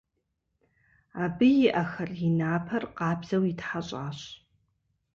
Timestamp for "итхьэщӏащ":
3.51-4.19